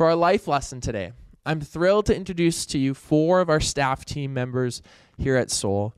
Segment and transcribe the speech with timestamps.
[0.00, 1.12] For our life lesson today,
[1.44, 4.80] I'm thrilled to introduce to you four of our staff team members
[5.18, 5.94] here at Soul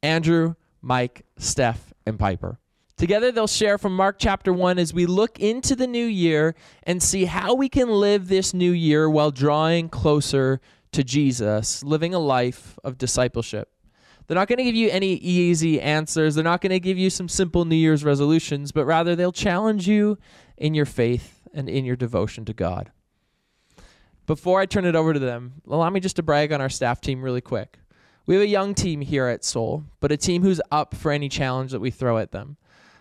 [0.00, 2.60] Andrew, Mike, Steph, and Piper.
[2.96, 7.02] Together, they'll share from Mark chapter 1 as we look into the new year and
[7.02, 10.60] see how we can live this new year while drawing closer
[10.92, 13.72] to Jesus, living a life of discipleship.
[14.28, 16.36] They're not going to give you any easy answers.
[16.36, 19.88] They're not going to give you some simple New Year's resolutions, but rather they'll challenge
[19.88, 20.16] you
[20.56, 22.92] in your faith and in your devotion to God.
[24.26, 27.00] Before I turn it over to them, allow me just to brag on our staff
[27.00, 27.78] team really quick.
[28.24, 31.28] We have a young team here at Soul, but a team who's up for any
[31.28, 32.56] challenge that we throw at them.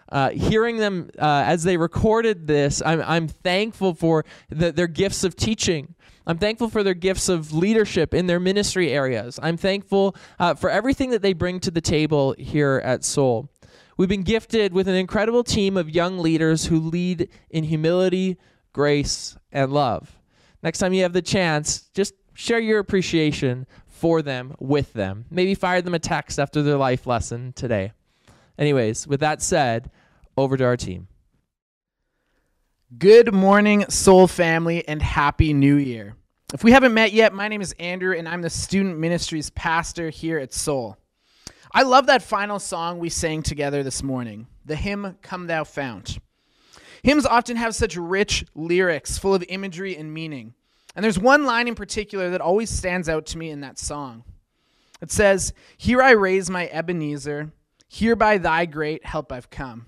[0.09, 5.23] Uh, hearing them uh, as they recorded this, I'm, I'm thankful for the, their gifts
[5.23, 5.93] of teaching.
[6.25, 9.39] I'm thankful for their gifts of leadership in their ministry areas.
[9.41, 13.49] I'm thankful uh, for everything that they bring to the table here at Soul.
[13.95, 18.37] We've been gifted with an incredible team of young leaders who lead in humility,
[18.73, 20.17] grace, and love.
[20.63, 25.25] Next time you have the chance, just share your appreciation for them with them.
[25.29, 27.93] Maybe fire them a text after their life lesson today.
[28.57, 29.91] Anyways, with that said,
[30.37, 31.07] over to our team.
[32.97, 36.15] Good morning, Soul family, and Happy New Year.
[36.53, 40.09] If we haven't met yet, my name is Andrew, and I'm the Student Ministries Pastor
[40.09, 40.97] here at Soul.
[41.71, 46.19] I love that final song we sang together this morning, the hymn Come Thou Fount.
[47.03, 50.53] Hymns often have such rich lyrics full of imagery and meaning.
[50.95, 54.23] And there's one line in particular that always stands out to me in that song.
[55.01, 57.51] It says, Here I raise my Ebenezer,
[57.87, 59.87] here by thy great help I've come.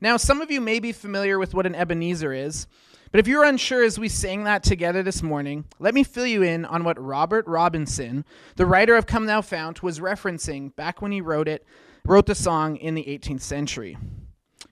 [0.00, 2.66] Now, some of you may be familiar with what an Ebenezer is,
[3.12, 6.42] but if you're unsure as we sang that together this morning, let me fill you
[6.42, 8.24] in on what Robert Robinson,
[8.56, 11.66] the writer of Come Thou Fount, was referencing back when he wrote it,
[12.06, 13.98] wrote the song in the 18th century.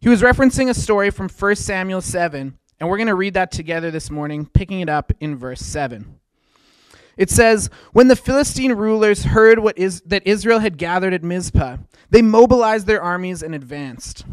[0.01, 3.53] He was referencing a story from 1 Samuel 7, and we're going to read that
[3.53, 6.19] together this morning, picking it up in verse 7.
[7.19, 11.77] It says, When the Philistine rulers heard what is, that Israel had gathered at Mizpah,
[12.09, 14.25] they mobilized their armies and advanced.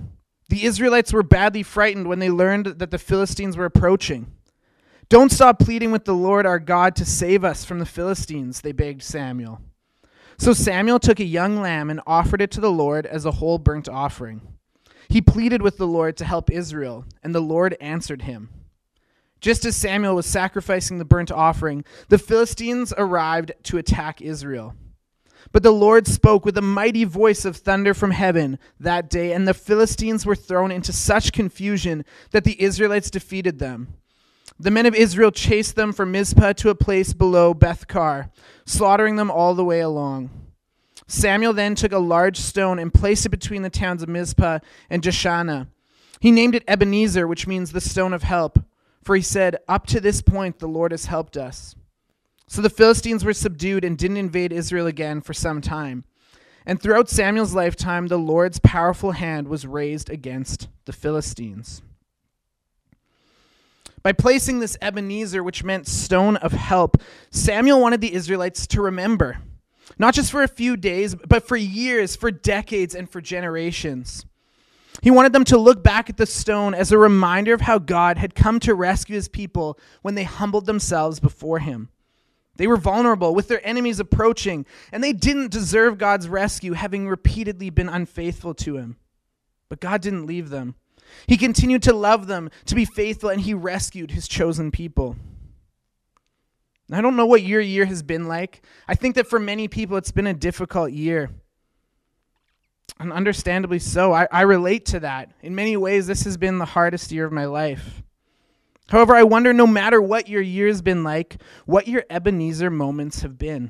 [0.47, 4.31] The Israelites were badly frightened when they learned that the Philistines were approaching.
[5.09, 8.71] Don't stop pleading with the Lord our God to save us from the Philistines, they
[8.71, 9.59] begged Samuel.
[10.37, 13.57] So Samuel took a young lamb and offered it to the Lord as a whole
[13.57, 14.41] burnt offering.
[15.09, 18.49] He pleaded with the Lord to help Israel, and the Lord answered him.
[19.39, 24.75] Just as Samuel was sacrificing the burnt offering, the Philistines arrived to attack Israel.
[25.51, 29.47] But the Lord spoke with a mighty voice of thunder from heaven that day, and
[29.47, 33.93] the Philistines were thrown into such confusion that the Israelites defeated them.
[34.59, 38.31] The men of Israel chased them from Mizpah to a place below Bethkar,
[38.65, 40.46] slaughtering them all the way along.
[41.07, 44.59] Samuel then took a large stone and placed it between the towns of Mizpah
[44.89, 45.67] and Jeshanah.
[46.19, 48.59] He named it Ebenezer, which means the stone of help,
[49.03, 51.75] for he said, Up to this point the Lord has helped us.
[52.47, 56.03] So the Philistines were subdued and didn't invade Israel again for some time.
[56.65, 61.81] And throughout Samuel's lifetime, the Lord's powerful hand was raised against the Philistines.
[64.03, 67.01] By placing this Ebenezer, which meant stone of help,
[67.31, 69.37] Samuel wanted the Israelites to remember
[69.97, 74.25] not just for a few days, but for years, for decades, and for generations.
[75.01, 78.17] He wanted them to look back at the stone as a reminder of how God
[78.17, 81.89] had come to rescue his people when they humbled themselves before him.
[82.55, 87.69] They were vulnerable with their enemies approaching, and they didn't deserve God's rescue, having repeatedly
[87.69, 88.97] been unfaithful to him.
[89.69, 90.75] But God didn't leave them.
[91.27, 95.15] He continued to love them, to be faithful, and he rescued his chosen people.
[96.91, 98.61] I don't know what your year has been like.
[98.87, 101.29] I think that for many people, it's been a difficult year.
[102.99, 104.13] And understandably so.
[104.13, 105.31] I, I relate to that.
[105.41, 108.03] In many ways, this has been the hardest year of my life.
[108.89, 113.37] However, I wonder no matter what your year's been like, what your Ebenezer moments have
[113.37, 113.69] been.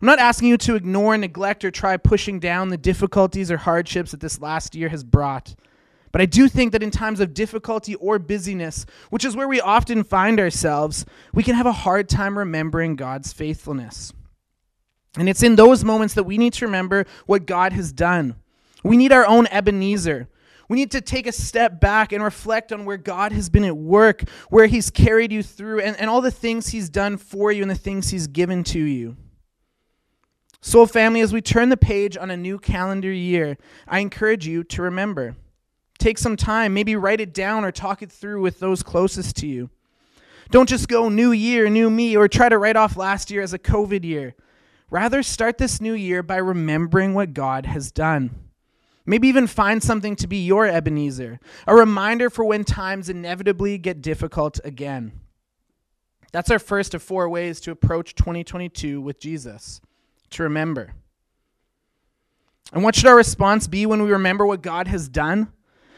[0.00, 4.10] I'm not asking you to ignore, neglect, or try pushing down the difficulties or hardships
[4.10, 5.54] that this last year has brought.
[6.14, 9.60] But I do think that in times of difficulty or busyness, which is where we
[9.60, 14.12] often find ourselves, we can have a hard time remembering God's faithfulness.
[15.18, 18.36] And it's in those moments that we need to remember what God has done.
[18.84, 20.28] We need our own Ebenezer.
[20.68, 23.76] We need to take a step back and reflect on where God has been at
[23.76, 27.62] work, where He's carried you through, and, and all the things He's done for you
[27.62, 29.16] and the things He's given to you.
[30.60, 34.62] Soul family, as we turn the page on a new calendar year, I encourage you
[34.62, 35.34] to remember
[36.04, 39.46] Take some time, maybe write it down or talk it through with those closest to
[39.46, 39.70] you.
[40.50, 43.54] Don't just go new year, new me, or try to write off last year as
[43.54, 44.34] a COVID year.
[44.90, 48.34] Rather, start this new year by remembering what God has done.
[49.06, 54.02] Maybe even find something to be your Ebenezer, a reminder for when times inevitably get
[54.02, 55.20] difficult again.
[56.32, 59.80] That's our first of four ways to approach 2022 with Jesus
[60.32, 60.92] to remember.
[62.74, 65.50] And what should our response be when we remember what God has done?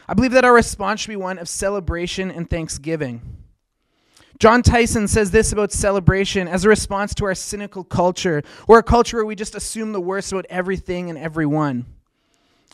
[0.09, 3.23] I believe that our response should be one of celebration and thanksgiving.
[4.39, 8.83] Jon Tyson says this about celebration as a response to our cynical culture, or a
[8.83, 11.87] culture where we just assume the worst about everything and everyone.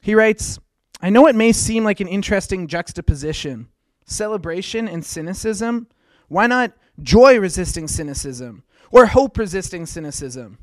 [0.03, 0.59] He writes,
[1.01, 3.69] I know it may seem like an interesting juxtaposition
[4.05, 5.87] celebration and cynicism.
[6.29, 10.59] Why not joy resisting cynicism or hope resisting cynicism?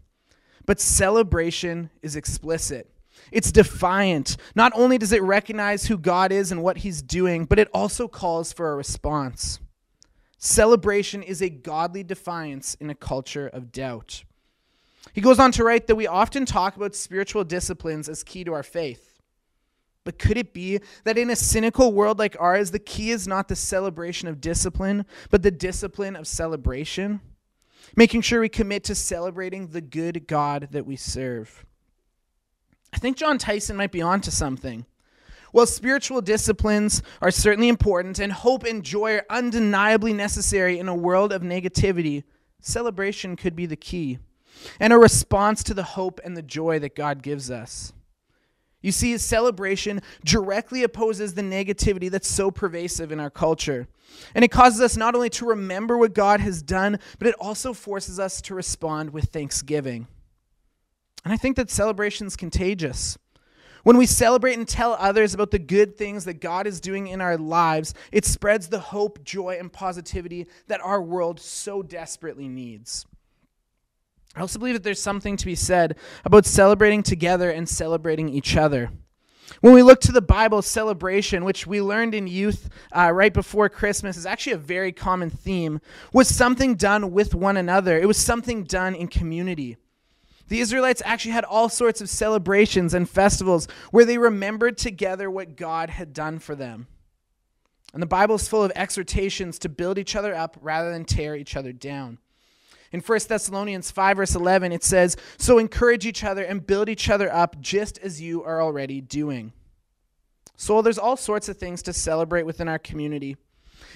[0.66, 2.92] But celebration is explicit.
[3.32, 4.38] It's defiant.
[4.56, 8.08] Not only does it recognize who God is and what he's doing, but it also
[8.08, 9.60] calls for a response.
[10.38, 14.24] Celebration is a godly defiance in a culture of doubt.
[15.14, 18.54] He goes on to write that we often talk about spiritual disciplines as key to
[18.54, 19.22] our faith.
[20.06, 23.48] But could it be that in a cynical world like ours, the key is not
[23.48, 27.22] the celebration of discipline, but the discipline of celebration?
[27.96, 31.66] Making sure we commit to celebrating the good God that we serve.
[32.94, 34.86] I think Jon Tyson might be onto something.
[35.52, 40.96] While spiritual disciplines are certainly important and hope and joy are undeniably necessary in a
[40.96, 42.24] world of negativity,
[42.62, 44.20] celebration could be the key
[44.80, 47.94] and a response to the hope and the joy that God gives us.
[48.82, 53.88] You see, celebration directly opposes the negativity that's so pervasive in our culture.
[54.34, 57.74] And it causes us not only to remember what God has done, but it also
[57.74, 60.08] forces us to respond with thanksgiving.
[61.24, 63.18] And I think that celebration is contagious.
[63.84, 67.22] When we celebrate and tell others about the good things that God is doing in
[67.22, 73.06] our lives, it spreads the hope, joy, and positivity that our world so desperately needs.
[74.36, 78.56] I also believe that there's something to be said about celebrating together and celebrating each
[78.56, 78.92] other.
[79.62, 83.68] When we look to the Bible, celebration, which we learned in youth uh, right before
[83.70, 85.82] Christmas, is actually a very common theme,
[86.14, 87.98] was something done with one another.
[87.98, 89.78] It was something done in community.
[90.50, 95.56] The Israelites actually had all sorts of celebrations and festivals where they remembered together what
[95.56, 96.88] God had done for them.
[97.94, 101.36] And the Bible is full of exhortations to build each other up rather than tear
[101.36, 102.18] each other down.
[102.92, 107.10] In 1 Thessalonians 5, verse 11, it says, So encourage each other and build each
[107.10, 109.54] other up just as you are already doing.
[110.58, 113.38] So there's all sorts of things to celebrate within our community.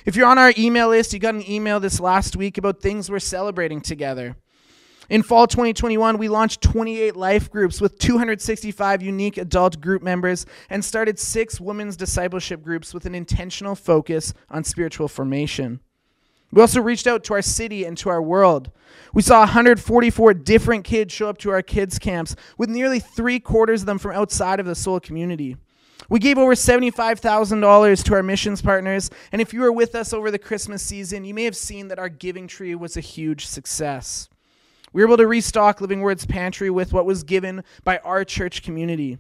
[0.05, 3.09] If you're on our email list, you got an email this last week about things
[3.09, 4.35] we're celebrating together.
[5.09, 10.83] In fall 2021, we launched 28 life groups with 265 unique adult group members and
[10.83, 15.81] started six women's discipleship groups with an intentional focus on spiritual formation.
[16.51, 18.71] We also reached out to our city and to our world.
[19.13, 23.81] We saw 144 different kids show up to our kids' camps, with nearly three quarters
[23.81, 25.57] of them from outside of the Soul community.
[26.09, 30.29] We gave over $75,000 to our missions partners, and if you were with us over
[30.29, 34.29] the Christmas season, you may have seen that our giving tree was a huge success.
[34.93, 38.61] We were able to restock Living Words Pantry with what was given by our church
[38.61, 39.17] community.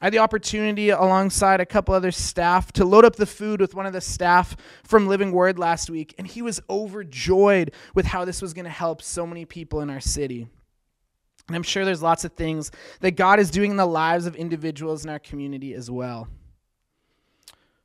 [0.00, 3.74] I had the opportunity, alongside a couple other staff, to load up the food with
[3.74, 8.24] one of the staff from Living Word last week, and he was overjoyed with how
[8.24, 10.48] this was going to help so many people in our city.
[11.48, 12.70] And I'm sure there's lots of things
[13.00, 16.28] that God is doing in the lives of individuals in our community as well.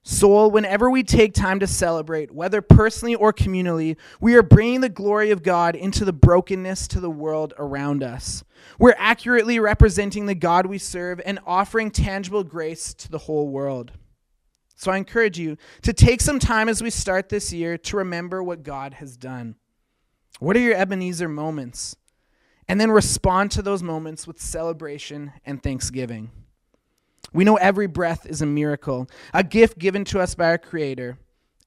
[0.07, 4.87] Soul, whenever we take time to celebrate, whether personally or communally, we are bringing the
[4.87, 8.43] glory of God into the brokenness to the world around us.
[8.77, 13.93] We're accurately representing the God we serve and offering tangible grace to the whole world.
[14.75, 18.43] So I encourage you to take some time as we start this year to remember
[18.43, 19.55] what God has done.
[20.37, 21.95] What are your Ebenezer moments?
[22.67, 26.29] And then respond to those moments with celebration and thanksgiving.
[27.33, 31.17] We know every breath is a miracle, a gift given to us by our Creator,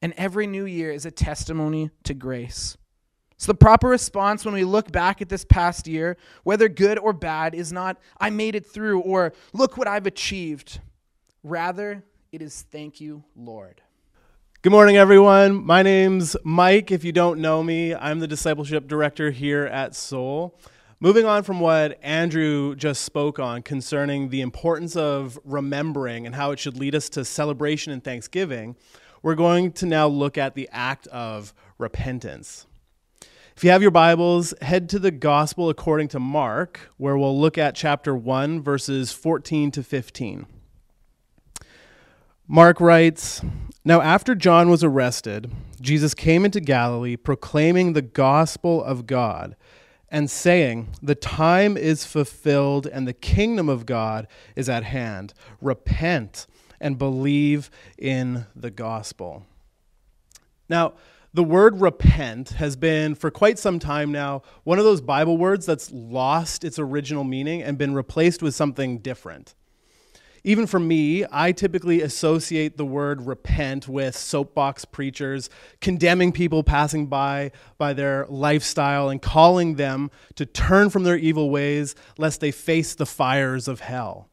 [0.01, 2.77] and every new year is a testimony to grace.
[3.37, 7.13] So, the proper response when we look back at this past year, whether good or
[7.13, 10.81] bad, is not, I made it through, or look what I've achieved.
[11.41, 13.81] Rather, it is, thank you, Lord.
[14.61, 15.63] Good morning, everyone.
[15.63, 16.91] My name's Mike.
[16.91, 20.59] If you don't know me, I'm the discipleship director here at Soul.
[21.01, 26.51] Moving on from what Andrew just spoke on concerning the importance of remembering and how
[26.51, 28.75] it should lead us to celebration and thanksgiving,
[29.23, 32.67] we're going to now look at the act of repentance.
[33.55, 37.57] If you have your Bibles, head to the Gospel according to Mark, where we'll look
[37.57, 40.47] at chapter 1, verses 14 to 15.
[42.45, 43.41] Mark writes
[43.85, 49.55] Now, after John was arrested, Jesus came into Galilee proclaiming the gospel of God
[50.11, 55.33] and saying, The time is fulfilled and the kingdom of God is at hand.
[55.61, 56.47] Repent
[56.79, 59.45] and believe in the gospel.
[60.67, 60.93] Now,
[61.31, 65.65] The word repent has been, for quite some time now, one of those Bible words
[65.65, 69.53] that's lost its original meaning and been replaced with something different.
[70.43, 75.49] Even for me, I typically associate the word repent with soapbox preachers
[75.81, 81.49] condemning people passing by by their lifestyle and calling them to turn from their evil
[81.49, 84.29] ways lest they face the fires of hell.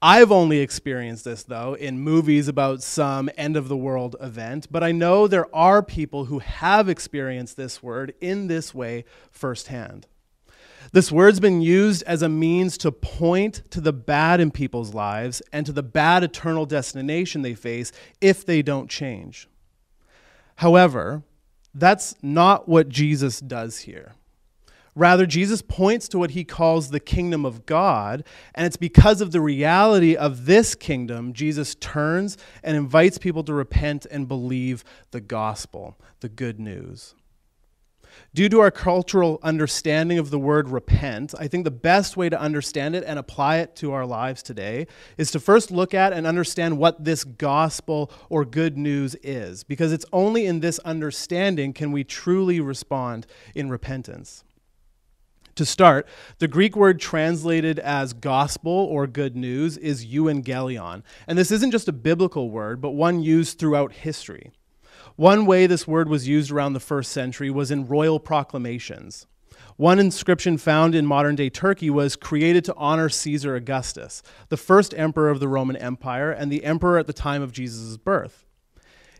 [0.00, 4.84] I've only experienced this, though, in movies about some end of the world event, but
[4.84, 10.06] I know there are people who have experienced this word in this way firsthand.
[10.92, 15.42] This word's been used as a means to point to the bad in people's lives
[15.52, 19.48] and to the bad eternal destination they face if they don't change.
[20.56, 21.22] However,
[21.74, 24.14] that's not what Jesus does here.
[24.94, 29.30] Rather, Jesus points to what he calls the kingdom of God, and it's because of
[29.30, 35.20] the reality of this kingdom, Jesus turns and invites people to repent and believe the
[35.20, 37.14] gospel, the good news.
[38.34, 42.40] Due to our cultural understanding of the word repent, I think the best way to
[42.40, 46.26] understand it and apply it to our lives today is to first look at and
[46.26, 51.92] understand what this gospel or good news is, because it's only in this understanding can
[51.92, 54.44] we truly respond in repentance.
[55.56, 56.06] To start,
[56.38, 61.02] the Greek word translated as gospel or good news is euangelion.
[61.26, 64.52] And this isn't just a biblical word, but one used throughout history.
[65.18, 69.26] One way this word was used around the first century was in royal proclamations.
[69.74, 74.94] One inscription found in modern day Turkey was created to honor Caesar Augustus, the first
[74.96, 78.46] emperor of the Roman Empire and the emperor at the time of Jesus' birth.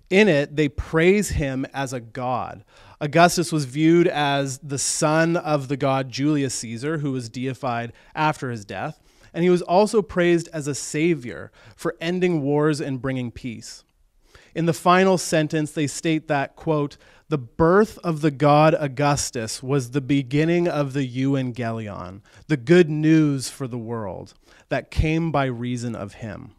[0.09, 2.65] In it, they praise him as a god,
[3.01, 8.53] Augustus was viewed as the son of the god Julius Caesar, who was deified after
[8.53, 9.01] his death,
[9.35, 13.83] and he was also praised as a savior for ending wars and bringing peace.
[14.55, 16.97] In the final sentence, they state that, quote,
[17.29, 23.51] the birth of the god Augustus was the beginning of the euangelion, the good news
[23.51, 24.35] for the world
[24.71, 26.53] that came by reason of him.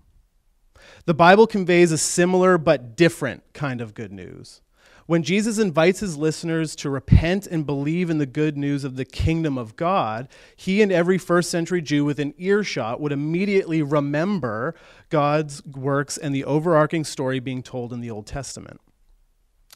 [1.06, 4.62] The Bible conveys a similar but different kind of good news.
[5.10, 9.06] When Jesus invites his listeners to repent and believe in the good news of the
[9.06, 14.76] kingdom of God, he and every first century Jew within earshot would immediately remember
[15.10, 18.82] God's works and the overarching story being told in the Old Testament.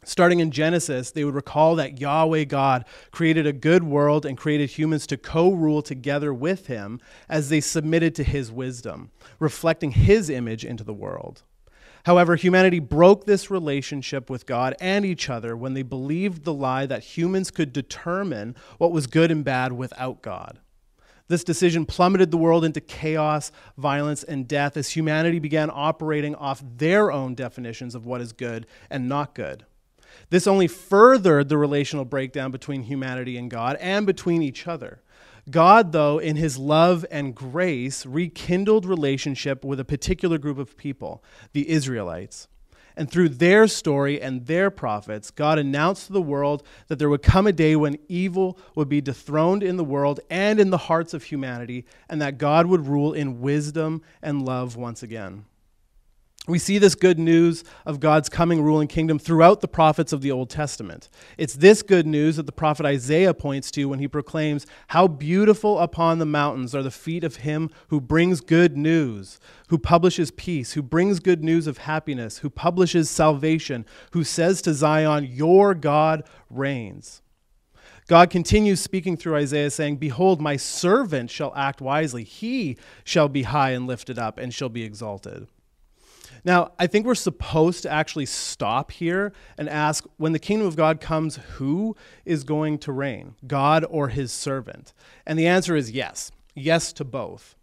[0.04, 4.70] Starting in Genesis, they would recall that Yahweh God created a good world and created
[4.70, 9.10] humans to co rule together with him as they submitted to his wisdom,
[9.40, 11.42] reflecting his image into the world.
[12.06, 16.86] However, humanity broke this relationship with God and each other when they believed the lie
[16.86, 20.60] that humans could determine what was good and bad without God.
[21.30, 26.62] This decision plummeted the world into chaos, violence, and death as humanity began operating off
[26.78, 29.66] their own definitions of what is good and not good.
[30.30, 35.02] This only furthered the relational breakdown between humanity and God and between each other.
[35.50, 41.24] God, though, in his love and grace, rekindled relationship with a particular group of people,
[41.52, 42.48] the Israelites.
[42.96, 47.24] And through their story and their prophets, God announced to the world that there would
[47.24, 51.14] come a day when evil would be dethroned in the world and in the hearts
[51.14, 55.46] of humanity, and that God would rule in wisdom and love once again.
[56.46, 60.32] We see this good news of God's coming ruling kingdom throughout the prophets of the
[60.32, 61.10] Old Testament.
[61.38, 65.80] It's this good news that the prophet Isaiah points to when he proclaims, How beautiful
[65.80, 70.74] upon the mountains are the feet of him who brings good news, who publishes peace,
[70.74, 76.28] who brings good news of happiness, who publishes salvation, who says to Zion, Your God
[76.50, 77.22] reigns.
[78.08, 82.26] God continues speaking through Isaiah, saying, Behold, my servant shall act wisely.
[82.26, 85.48] He shall be high and lifted up and shall be exalted.
[86.46, 90.76] Now, I think we're supposed to actually stop here and ask when the kingdom of
[90.76, 91.96] God comes, who
[92.26, 94.94] is going to reign, God or his servant?
[95.26, 97.56] And the answer is yes, yes to both.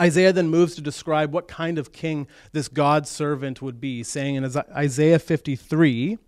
[0.00, 4.36] Isaiah then moves to describe what kind of king this God servant would be, saying
[4.36, 6.18] in Isaiah 53,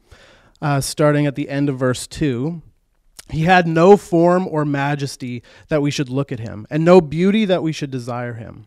[0.61, 2.63] uh, starting at the end of verse 2.
[3.31, 7.47] He had no form or majesty that we should look at him, and no beauty
[7.47, 8.67] that we should desire him.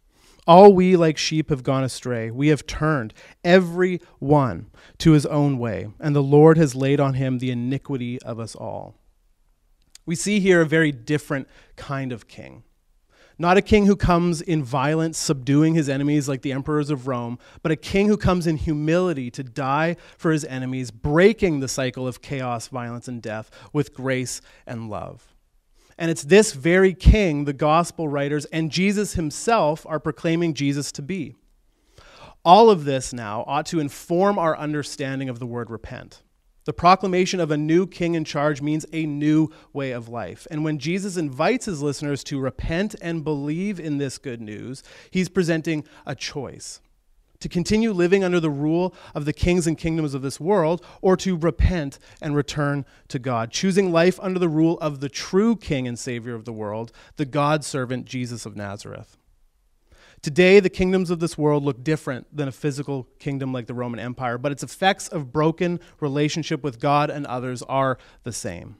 [0.47, 2.31] All we like sheep have gone astray.
[2.31, 7.13] We have turned every one to his own way, and the Lord has laid on
[7.13, 8.95] him the iniquity of us all.
[10.05, 12.63] We see here a very different kind of king.
[13.37, 17.39] Not a king who comes in violence, subduing his enemies like the emperors of Rome,
[17.63, 22.07] but a king who comes in humility to die for his enemies, breaking the cycle
[22.07, 25.30] of chaos, violence, and death with grace and love.
[25.97, 31.01] And it's this very king the gospel writers and Jesus himself are proclaiming Jesus to
[31.01, 31.35] be.
[32.43, 36.23] All of this now ought to inform our understanding of the word repent.
[36.65, 40.45] The proclamation of a new king in charge means a new way of life.
[40.51, 45.29] And when Jesus invites his listeners to repent and believe in this good news, he's
[45.29, 46.79] presenting a choice
[47.41, 51.17] to continue living under the rule of the kings and kingdoms of this world, or
[51.17, 55.87] to repent and return to God, choosing life under the rule of the true king
[55.87, 59.17] and savior of the world, the God servant Jesus of Nazareth.
[60.21, 63.99] Today, the kingdoms of this world look different than a physical kingdom like the Roman
[63.99, 68.77] Empire, but its effects of broken relationship with God and others are the same.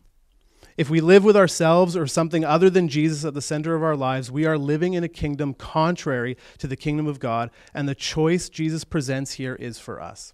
[0.78, 3.96] If we live with ourselves or something other than Jesus at the center of our
[3.96, 7.96] lives, we are living in a kingdom contrary to the kingdom of God, and the
[7.96, 10.34] choice Jesus presents here is for us.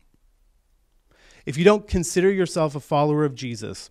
[1.46, 3.90] If you don't consider yourself a follower of Jesus,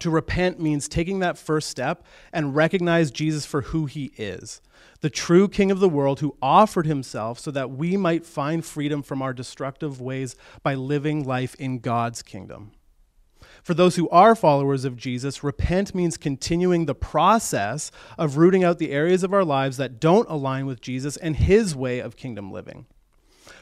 [0.00, 4.60] to repent means taking that first step and recognize Jesus for who he is
[5.00, 9.02] the true King of the world who offered himself so that we might find freedom
[9.02, 12.72] from our destructive ways by living life in God's kingdom.
[13.64, 18.78] For those who are followers of Jesus, repent means continuing the process of rooting out
[18.78, 22.52] the areas of our lives that don't align with Jesus and his way of kingdom
[22.52, 22.84] living.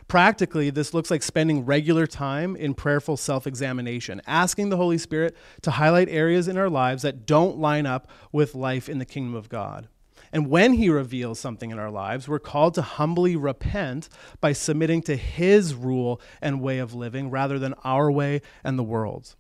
[0.09, 5.37] Practically, this looks like spending regular time in prayerful self examination, asking the Holy Spirit
[5.63, 9.37] to highlight areas in our lives that don't line up with life in the kingdom
[9.37, 9.87] of God.
[10.33, 14.09] And when he reveals something in our lives, we're called to humbly repent
[14.41, 18.83] by submitting to his rule and way of living rather than our way and the
[18.83, 19.37] world's.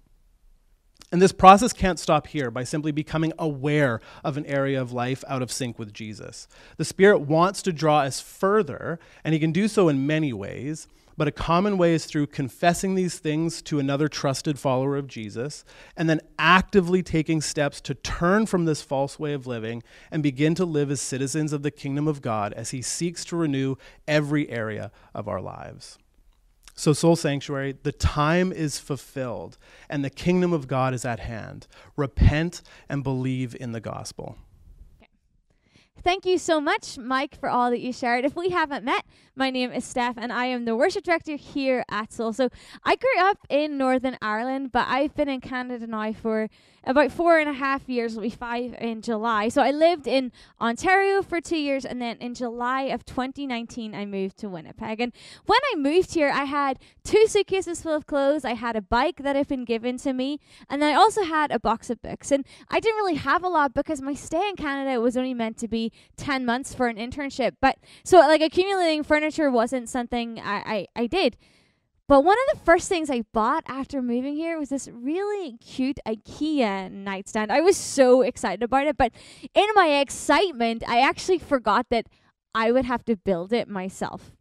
[1.13, 5.23] And this process can't stop here by simply becoming aware of an area of life
[5.29, 6.49] out of sync with Jesus.
[6.79, 10.89] The Spirit wants to draw us further, and He can do so in many ways.
[11.15, 15.63] But a common way is through confessing these things to another trusted follower of Jesus,
[15.99, 20.55] and then actively taking steps to turn from this false way of living and begin
[20.55, 23.77] to live as citizens of the kingdom of God as He seeks to renew
[24.09, 25.99] every area of our lives.
[26.75, 29.59] So, Soul Sanctuary, the time is fulfilled,
[29.91, 31.67] and the kingdom of God is at hand.
[31.97, 34.37] Repent and believe in the gospel.
[36.03, 38.25] Thank you so much, Mike, for all that you shared.
[38.25, 41.85] If we haven't met, my name is Steph, and I am the worship director here
[41.89, 42.33] at Soul.
[42.33, 42.51] So
[42.85, 46.49] I grew up in Northern Ireland, but I've been in Canada now for
[46.85, 49.49] about four and a half years, It'll be five in July.
[49.49, 54.05] So I lived in Ontario for two years, and then in July of 2019, I
[54.05, 55.01] moved to Winnipeg.
[55.01, 55.13] And
[55.47, 59.23] when I moved here, I had two suitcases full of clothes, I had a bike
[59.23, 62.31] that had been given to me, and I also had a box of books.
[62.31, 65.59] And I didn't really have a lot because my stay in Canada was only meant
[65.59, 67.53] to be 10 months for an internship.
[67.61, 71.37] But so, like, accumulating furniture wasn't something I, I, I did.
[72.09, 76.01] But one of the first things I bought after moving here was this really cute
[76.05, 77.53] IKEA nightstand.
[77.53, 79.13] I was so excited about it, but
[79.55, 82.07] in my excitement, I actually forgot that
[82.53, 84.33] I would have to build it myself.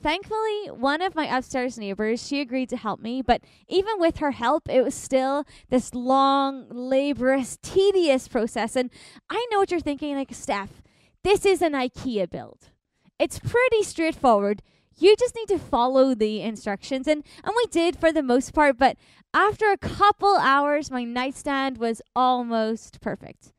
[0.00, 4.30] Thankfully, one of my upstairs neighbors, she agreed to help me, but even with her
[4.30, 8.76] help, it was still this long, laborious, tedious process.
[8.76, 8.90] And
[9.28, 10.80] I know what you're thinking, like, Steph,
[11.24, 12.70] this is an IKEA build.
[13.18, 14.62] It's pretty straightforward.
[14.96, 18.78] You just need to follow the instructions and and we did for the most part
[18.78, 18.96] but
[19.34, 23.52] after a couple hours my nightstand was almost perfect.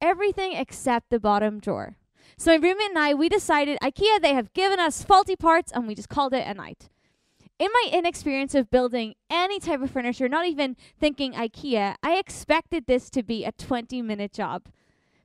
[0.00, 1.96] Everything except the bottom drawer.
[2.36, 5.86] So my roommate and i we decided ikea they have given us faulty parts and
[5.86, 6.90] we just called it a night.
[7.58, 12.86] In my inexperience of building any type of furniture not even thinking ikea i expected
[12.86, 14.68] this to be a 20 minute job.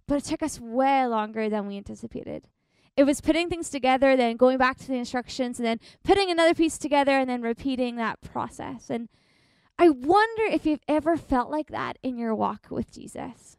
[0.08, 2.48] But it took us way longer than we anticipated
[2.96, 6.54] it was putting things together, then going back to the instructions, and then putting another
[6.54, 8.90] piece together, and then repeating that process.
[8.90, 9.10] And
[9.80, 13.58] I wonder if you've ever felt like that in your walk with Jesus.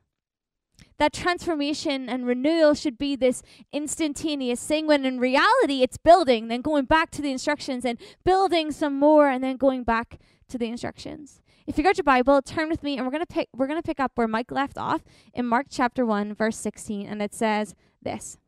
[0.99, 3.43] That transformation and renewal should be this
[3.73, 8.71] instantaneous thing when in reality it's building, then going back to the instructions and building
[8.71, 11.41] some more and then going back to the instructions.
[11.67, 13.99] If you got your Bible, turn with me and we're gonna pick we're gonna pick
[13.99, 18.39] up where Mike left off in Mark chapter one, verse sixteen, and it says this.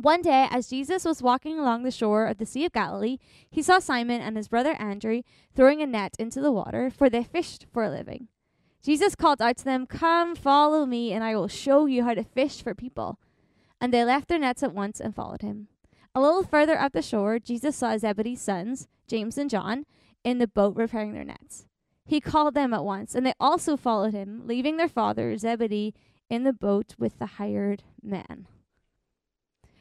[0.00, 3.16] One day, as Jesus was walking along the shore of the Sea of Galilee,
[3.50, 5.22] he saw Simon and his brother Andrew
[5.54, 8.28] throwing a net into the water, for they fished for a living.
[8.82, 12.22] Jesus called out to them, Come, follow me, and I will show you how to
[12.22, 13.18] fish for people.
[13.80, 15.68] And they left their nets at once and followed him.
[16.14, 19.86] A little further up the shore, Jesus saw Zebedee's sons, James and John,
[20.22, 21.66] in the boat repairing their nets.
[22.04, 25.94] He called them at once, and they also followed him, leaving their father, Zebedee,
[26.28, 28.46] in the boat with the hired man.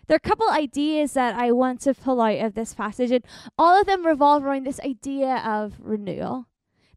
[0.07, 3.25] There are a couple ideas that I want to pull out of this passage, and
[3.57, 6.47] all of them revolve around this idea of renewal.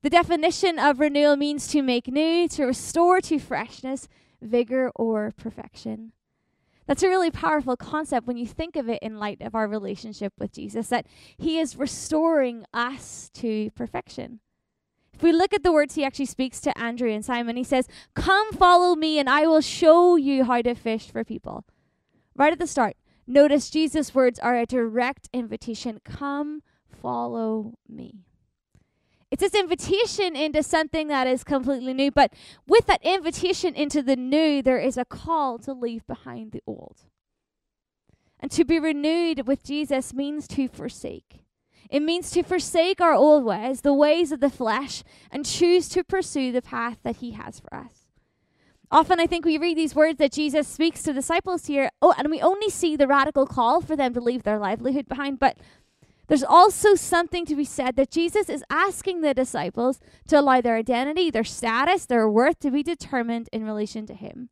[0.03, 4.09] The definition of renewal means to make new, to restore to freshness,
[4.43, 6.13] vigor, or perfection.
[6.87, 10.33] That's a really powerful concept when you think of it in light of our relationship
[10.39, 14.41] with Jesus, that He is restoring us to perfection.
[15.13, 17.89] If we look at the words He actually speaks to Andrew and Simon, He says,
[18.15, 21.65] Come follow me, and I will show you how to fish for people.
[22.39, 22.97] Right at the start,
[23.27, 26.63] notice Jesus' words are a direct invitation Come
[27.03, 28.21] follow me.
[29.33, 32.13] It's this invitation into something that is completely new.
[32.13, 32.33] But
[32.67, 37.03] with that invitation into the new, there is a call to leave behind the old.
[38.41, 41.45] And to be renewed with Jesus means to forsake.
[41.91, 46.05] It means to forsake our old ways, the ways of the flesh, and choose to
[46.05, 48.08] pursue the path that He has for us.
[48.91, 52.31] Often I think we read these words that Jesus speaks to disciples here, oh, and
[52.31, 55.59] we only see the radical call for them to leave their livelihood behind, but
[56.29, 60.77] there's also something to be said that Jesus is asking the disciples to allow their
[60.77, 64.51] identity, their status, their worth to be determined in relation to Him.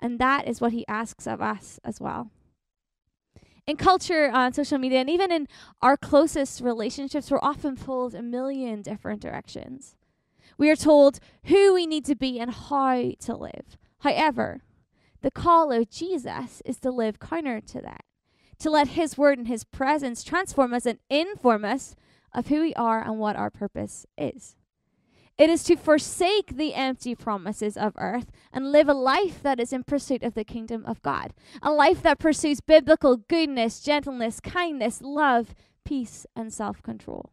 [0.00, 2.30] And that is what He asks of us as well.
[3.68, 5.46] In culture, on social media, and even in
[5.80, 9.94] our closest relationships, we're often pulled a million different directions.
[10.58, 13.76] We are told who we need to be and how to live.
[14.00, 14.62] However,
[15.20, 18.04] the call of Jesus is to live counter to that
[18.62, 21.96] to let His Word and His presence transform us and inform us
[22.32, 24.54] of who we are and what our purpose is.
[25.36, 29.72] It is to forsake the empty promises of earth and live a life that is
[29.72, 31.32] in pursuit of the kingdom of God.
[31.60, 37.32] A life that pursues biblical goodness, gentleness, kindness, love, peace, and self control.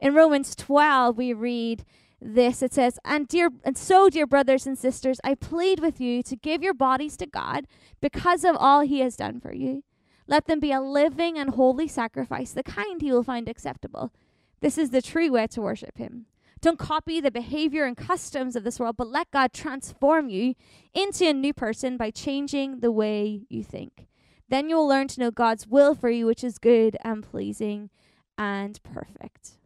[0.00, 1.84] In Romans 12, we read
[2.20, 6.22] this it says, and, dear, and so, dear brothers and sisters, I plead with you
[6.24, 7.66] to give your bodies to God
[8.00, 9.84] because of all He has done for you.
[10.28, 14.12] Let them be a living and holy sacrifice, the kind he will find acceptable.
[14.60, 16.26] This is the true way to worship him.
[16.60, 20.54] Don't copy the behavior and customs of this world, but let God transform you
[20.92, 24.06] into a new person by changing the way you think.
[24.50, 27.90] Then you'll learn to know God's will for you, which is good and pleasing
[28.36, 29.57] and perfect.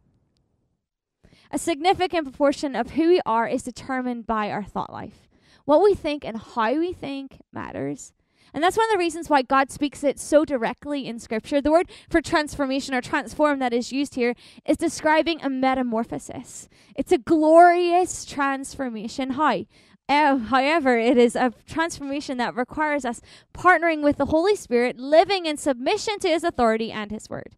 [1.53, 5.29] A significant proportion of who we are is determined by our thought life.
[5.65, 8.11] What we think and how we think matters.
[8.55, 11.61] And that's one of the reasons why God speaks it so directly in Scripture.
[11.61, 14.33] The word for transformation or transform that is used here
[14.65, 16.69] is describing a metamorphosis.
[16.95, 19.31] It's a glorious transformation.
[19.31, 19.65] How?
[20.09, 23.21] Uh, however, it is a transformation that requires us
[23.53, 27.55] partnering with the Holy Spirit, living in submission to His authority and His word.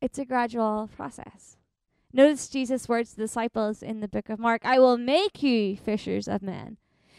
[0.00, 1.58] It's a gradual process.
[2.12, 5.76] Notice Jesus' words to the disciples in the book of Mark I will make you
[5.76, 6.76] fishers of men.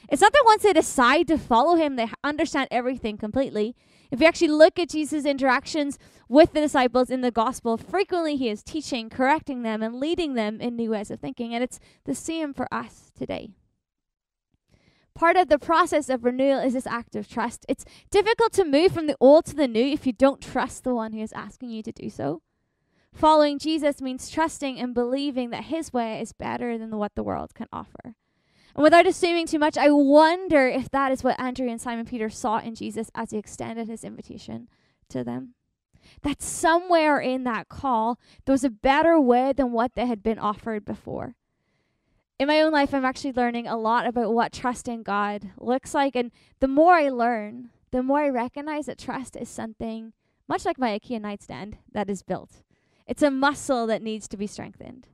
[0.10, 3.76] It's not that once they decide to follow him, they understand everything completely.
[4.12, 8.50] If you actually look at Jesus' interactions with the disciples in the gospel, frequently he
[8.50, 11.54] is teaching, correcting them, and leading them in new ways of thinking.
[11.54, 13.52] And it's the same for us today.
[15.16, 17.66] Part of the process of renewal is this act of trust.
[17.70, 20.96] It's difficult to move from the old to the new if you don't trust the
[20.96, 22.42] one who is asking you to do so.
[23.14, 27.54] Following Jesus means trusting and believing that his way is better than what the world
[27.54, 28.16] can offer.
[28.74, 32.30] And without assuming too much, I wonder if that is what Andrew and Simon Peter
[32.30, 34.70] saw in Jesus as he extended his invitation
[35.10, 35.56] to them.
[36.24, 40.40] That somewhere in that call, there was a better way than what they had been
[40.40, 41.36] offered before.
[42.40, 46.16] In my own life, I'm actually learning a lot about what trusting God looks like.
[46.16, 50.14] And the more I learn, the more I recognize that trust is something,
[50.48, 52.64] much like my IKEA nightstand, that is built.
[53.08, 55.08] It's a muscle that needs to be strengthened.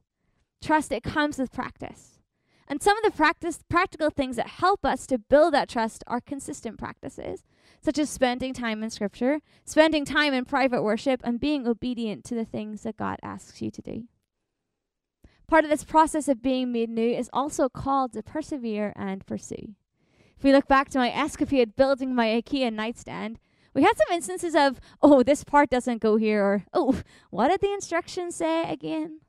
[0.62, 2.20] Trust, it comes with practice.
[2.68, 6.20] And some of the practice, practical things that help us to build that trust are
[6.20, 7.46] consistent practices,
[7.82, 12.36] such as spending time in Scripture, spending time in private worship, and being obedient to
[12.36, 14.04] the things that God asks you to do.
[15.48, 19.76] Part of this process of being made new is also called to persevere and pursue.
[20.36, 23.40] If we look back to my escapade building my IKEA nightstand,
[23.78, 27.62] we had some instances of, oh, this part doesn't go here, or, oh, what did
[27.62, 29.20] the instructions say again?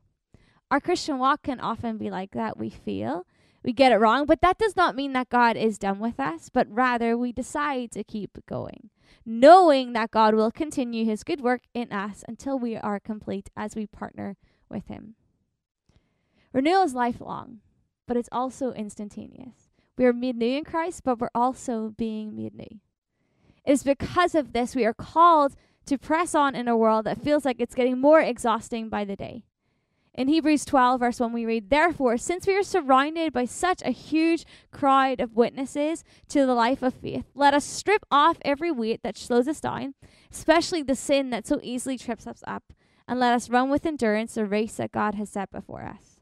[0.71, 2.57] Our Christian walk can often be like that.
[2.57, 3.27] We feel
[3.63, 6.49] we get it wrong, but that does not mean that God is done with us,
[6.49, 8.89] but rather we decide to keep going,
[9.23, 13.75] knowing that God will continue his good work in us until we are complete as
[13.75, 14.35] we partner
[14.67, 15.13] with him.
[16.53, 17.59] Renewal is lifelong,
[18.07, 19.69] but it's also instantaneous.
[19.95, 22.79] We are made new in Christ, but we're also being made new.
[23.69, 25.55] Is because of this we are called
[25.85, 29.15] to press on in a world that feels like it's getting more exhausting by the
[29.15, 29.43] day.
[30.15, 33.91] In Hebrews 12, verse 1, we read, Therefore, since we are surrounded by such a
[33.91, 39.03] huge crowd of witnesses to the life of faith, let us strip off every weight
[39.03, 39.93] that slows us down,
[40.31, 42.73] especially the sin that so easily trips us up,
[43.07, 46.19] and let us run with endurance the race that God has set before us.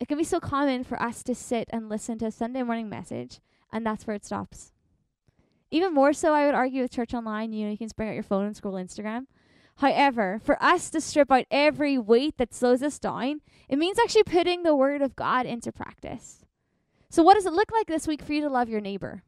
[0.00, 2.88] It can be so common for us to sit and listen to a Sunday morning
[2.88, 4.72] message, and that's where it stops.
[5.70, 8.08] Even more so, I would argue with Church Online, you know, you can just bring
[8.08, 9.26] out your phone and scroll Instagram.
[9.76, 14.24] However, for us to strip out every weight that slows us down, it means actually
[14.24, 16.44] putting the Word of God into practice.
[17.08, 19.22] So, what does it look like this week for you to love your neighbor?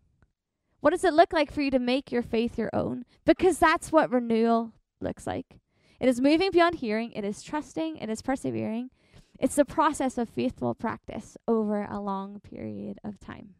[0.80, 3.04] What does it look like for you to make your faith your own?
[3.24, 5.58] Because that's what renewal looks like.
[6.00, 8.90] It is moving beyond hearing, it is trusting, it is persevering.
[9.38, 13.54] It's the process of faithful practice over a long period of time.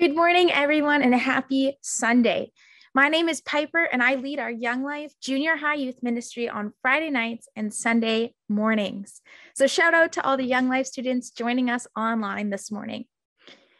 [0.00, 2.50] Good morning, everyone, and a happy Sunday.
[2.96, 6.72] My name is Piper, and I lead our Young Life Junior High Youth Ministry on
[6.82, 9.22] Friday nights and Sunday mornings.
[9.54, 13.04] So, shout out to all the Young Life students joining us online this morning.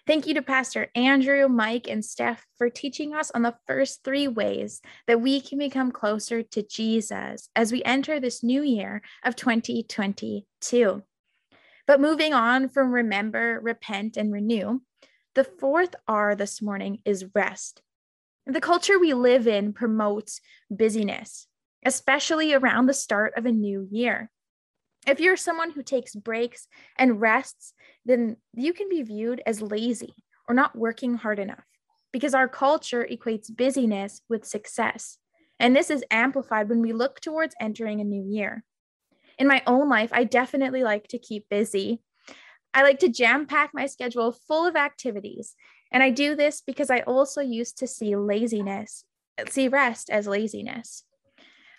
[0.06, 4.28] Thank you to Pastor Andrew, Mike, and Steph for teaching us on the first three
[4.28, 9.34] ways that we can become closer to Jesus as we enter this new year of
[9.34, 11.02] 2022.
[11.86, 14.80] But moving on from remember, repent, and renew,
[15.34, 17.82] the fourth R this morning is rest.
[18.46, 21.46] The culture we live in promotes busyness,
[21.84, 24.30] especially around the start of a new year.
[25.06, 30.14] If you're someone who takes breaks and rests, then you can be viewed as lazy
[30.48, 31.64] or not working hard enough
[32.12, 35.18] because our culture equates busyness with success.
[35.58, 38.64] And this is amplified when we look towards entering a new year.
[39.38, 42.02] In my own life, I definitely like to keep busy
[42.74, 45.54] I like to jam pack my schedule full of activities.
[45.92, 49.04] And I do this because I also used to see laziness,
[49.48, 51.04] see rest as laziness.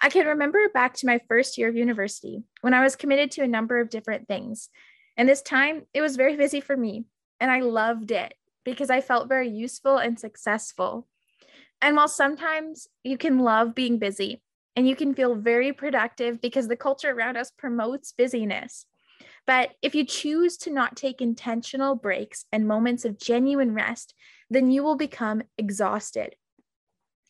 [0.02, 3.44] I can remember back to my first year of university when I was committed to
[3.44, 4.70] a number of different things.
[5.18, 7.06] And this time it was very busy for me.
[7.42, 11.08] And I loved it because I felt very useful and successful.
[11.82, 14.42] And while sometimes you can love being busy
[14.76, 18.86] and you can feel very productive because the culture around us promotes busyness,
[19.48, 24.14] but if you choose to not take intentional breaks and moments of genuine rest,
[24.50, 26.36] then you will become exhausted.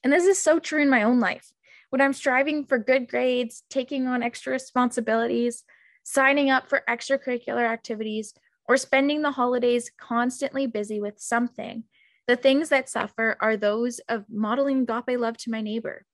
[0.04, 1.51] And this is so true in my own life.
[1.89, 5.63] When I'm striving for good grades, taking on extra responsibilities,
[6.04, 8.34] signing up for extracurricular activities,
[8.67, 11.84] or spending the holidays constantly busy with something,
[12.28, 16.06] the things that suffer are those of modeling agape love to my neighbor.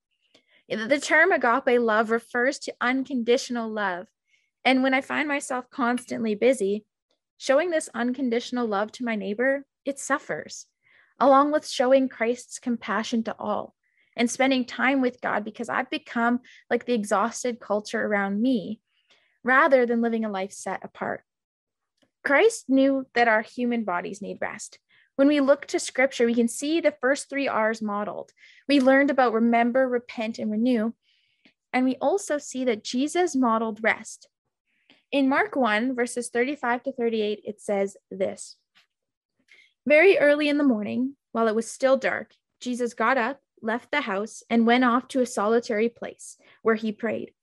[0.69, 4.07] The term agape love refers to unconditional love
[4.63, 6.85] and when I find myself constantly busy,
[7.37, 10.67] showing this unconditional love to my neighbor, it suffers,
[11.19, 13.73] along with showing Christ's compassion to all
[14.15, 18.79] and spending time with God because I've become like the exhausted culture around me
[19.43, 21.23] rather than living a life set apart.
[22.23, 24.77] Christ knew that our human bodies need rest.
[25.15, 28.31] When we look to scripture, we can see the first three R's modeled.
[28.67, 30.93] We learned about remember, repent, and renew.
[31.73, 34.27] And we also see that Jesus modeled rest.
[35.11, 38.55] In Mark 1, verses 35 to 38, it says this
[39.85, 44.01] Very early in the morning, while it was still dark, Jesus got up, left the
[44.01, 47.33] house, and went off to a solitary place where he prayed.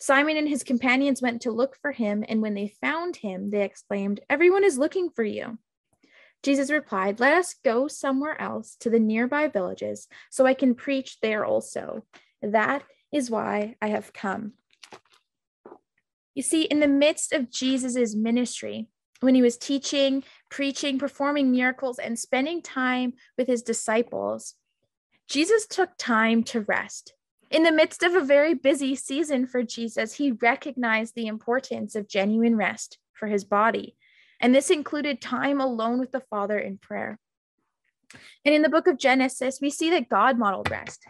[0.00, 3.62] Simon and his companions went to look for him, and when they found him, they
[3.62, 5.58] exclaimed, Everyone is looking for you.
[6.42, 11.20] Jesus replied, Let us go somewhere else to the nearby villages so I can preach
[11.20, 12.04] there also.
[12.42, 12.82] That
[13.12, 14.54] is why I have come.
[16.38, 18.86] You see, in the midst of Jesus's ministry,
[19.18, 24.54] when he was teaching, preaching, performing miracles, and spending time with his disciples,
[25.28, 27.12] Jesus took time to rest.
[27.50, 32.08] In the midst of a very busy season for Jesus, he recognized the importance of
[32.08, 33.96] genuine rest for his body.
[34.40, 37.18] And this included time alone with the Father in prayer.
[38.44, 41.04] And in the book of Genesis, we see that God modeled rest.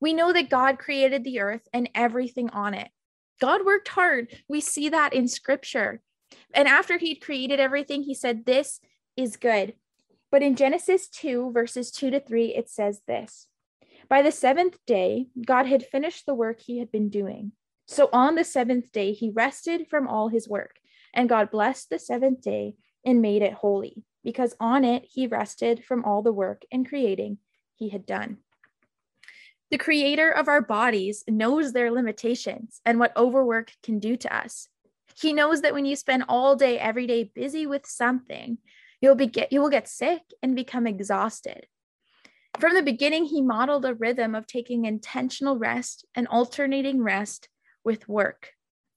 [0.00, 2.90] We know that God created the earth and everything on it.
[3.40, 4.28] God worked hard.
[4.48, 6.00] We see that in scripture.
[6.54, 8.80] And after he'd created everything, he said, This
[9.16, 9.74] is good.
[10.30, 13.48] But in Genesis 2, verses 2 to 3, it says this
[14.08, 17.52] By the seventh day, God had finished the work he had been doing.
[17.86, 20.76] So on the seventh day, he rested from all his work.
[21.12, 22.74] And God blessed the seventh day
[23.04, 27.38] and made it holy, because on it he rested from all the work and creating
[27.74, 28.38] he had done.
[29.70, 34.68] The creator of our bodies knows their limitations and what overwork can do to us.
[35.16, 38.58] He knows that when you spend all day, every day busy with something,
[39.00, 41.66] you'll be get, you will get sick and become exhausted.
[42.58, 47.48] From the beginning, he modeled a rhythm of taking intentional rest and alternating rest
[47.84, 48.50] with work.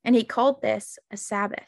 [0.04, 1.68] And he called this a Sabbath.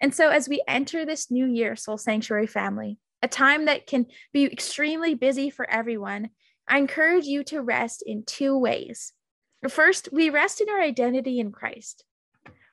[0.00, 4.06] And so, as we enter this new year, Soul Sanctuary family, a time that can
[4.32, 6.30] be extremely busy for everyone,
[6.68, 9.12] I encourage you to rest in two ways.
[9.68, 12.04] First, we rest in our identity in Christ.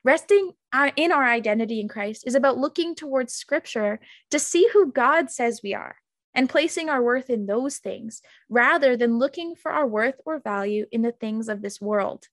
[0.04, 4.00] Resting uh, in our identity in Christ is about looking towards Scripture
[4.32, 5.98] to see who God says we are
[6.34, 10.86] and placing our worth in those things rather than looking for our worth or value
[10.92, 12.28] in the things of this world.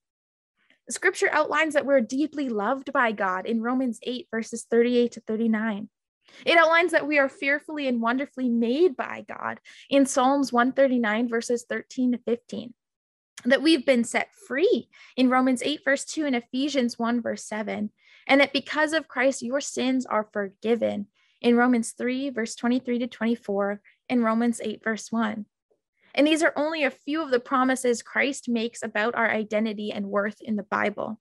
[0.89, 5.89] Scripture outlines that we're deeply loved by God in Romans 8, verses 38 to 39.
[6.45, 9.59] It outlines that we are fearfully and wonderfully made by God
[9.89, 12.73] in Psalms 139, verses 13 to 15.
[13.45, 17.91] That we've been set free in Romans 8, verse 2, and Ephesians 1, verse 7.
[18.27, 21.07] And that because of Christ, your sins are forgiven
[21.41, 25.45] in Romans 3, verse 23 to 24, and Romans 8, verse 1.
[26.15, 30.07] And these are only a few of the promises Christ makes about our identity and
[30.07, 31.19] worth in the Bible.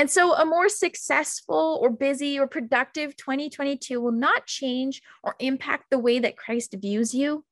[0.00, 5.90] And so, a more successful or busy or productive 2022 will not change or impact
[5.90, 7.44] the way that Christ views you.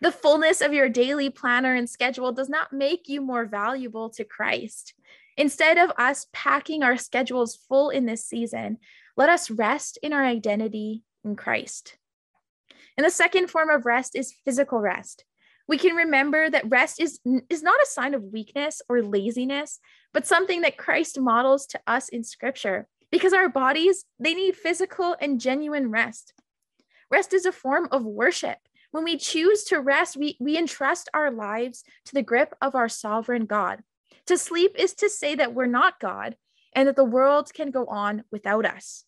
[0.00, 4.24] The fullness of your daily planner and schedule does not make you more valuable to
[4.24, 4.94] Christ.
[5.36, 8.78] Instead of us packing our schedules full in this season,
[9.14, 11.98] let us rest in our identity in Christ.
[12.96, 15.26] And the second form of rest is physical rest
[15.66, 19.80] we can remember that rest is, is not a sign of weakness or laziness,
[20.14, 25.14] but something that Christ models to us in scripture because our bodies, they need physical
[25.20, 26.32] and genuine rest.
[27.10, 28.58] Rest is a form of worship.
[28.90, 32.88] When we choose to rest, we, we entrust our lives to the grip of our
[32.88, 33.82] sovereign God.
[34.26, 36.36] To sleep is to say that we're not God
[36.74, 39.04] and that the world can go on without us.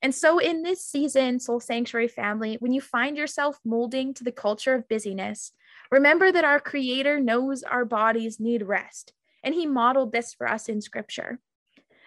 [0.00, 4.32] And so, in this season, Soul Sanctuary family, when you find yourself molding to the
[4.32, 5.52] culture of busyness,
[5.90, 9.12] remember that our Creator knows our bodies need rest,
[9.48, 11.40] and He modeled this for us in Scripture.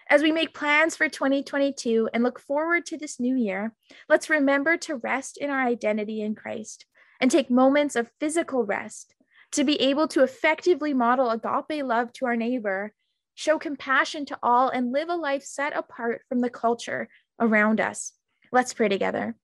[0.08, 3.74] As we make plans for 2022 and look forward to this new year,
[4.08, 6.86] let's remember to rest in our identity in Christ
[7.20, 9.16] and take moments of physical rest
[9.50, 12.92] to be able to effectively model agape love to our neighbor,
[13.34, 17.08] show compassion to all, and live a life set apart from the culture
[17.40, 18.12] around us.
[18.52, 19.34] Let's pray together.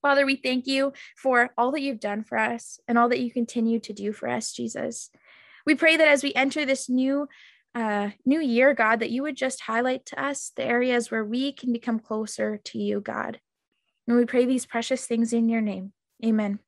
[0.00, 3.30] Father, we thank you for all that you've done for us and all that you
[3.30, 5.10] continue to do for us, Jesus.
[5.66, 7.28] We pray that as we enter this new
[7.74, 11.52] uh, new year, God, that you would just highlight to us the areas where we
[11.52, 13.40] can become closer to you, God.
[14.06, 15.92] And we pray these precious things in your name.
[16.24, 16.60] Amen.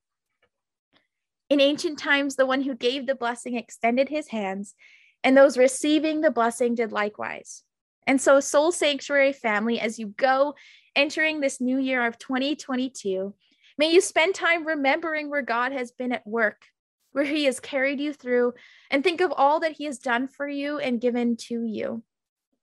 [1.48, 4.74] In ancient times, the one who gave the blessing extended his hands,
[5.22, 7.62] and those receiving the blessing did likewise.
[8.06, 10.54] And so, Soul Sanctuary family, as you go
[10.96, 13.32] entering this new year of 2022,
[13.78, 16.62] may you spend time remembering where God has been at work,
[17.16, 18.52] where He has carried you through,
[18.90, 22.02] and think of all that He has done for you and given to you.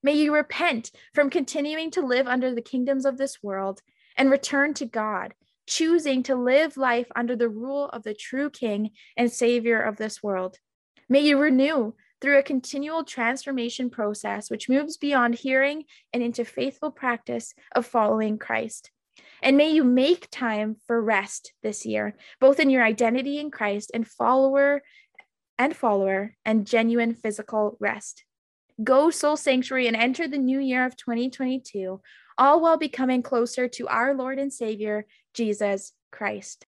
[0.04, 3.82] May you repent from continuing to live under the kingdoms of this world
[4.16, 5.34] and return to God,
[5.66, 10.22] choosing to live life under the rule of the true King and Savior of this
[10.22, 10.60] world.
[11.10, 16.92] May you renew through a continual transformation process which moves beyond hearing and into faithful
[16.92, 18.92] practice of following Christ.
[19.44, 23.92] And may you make time for rest this year, both in your identity in Christ
[23.94, 24.82] and follower
[25.60, 28.24] and follower and genuine physical rest.
[28.82, 32.00] Go soul sanctuary and enter the new year of 2022,
[32.38, 36.66] all while becoming closer to our Lord and Savior, Jesus Christ.